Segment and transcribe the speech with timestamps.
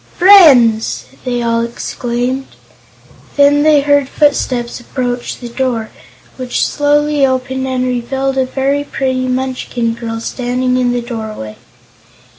[0.17, 2.47] "Friends!" they all exclaimed.
[3.37, 5.91] Then they heard footsteps approach the door,
[6.37, 11.55] which slowly opened and revealed a very pretty Munchkin girl standing in the doorway.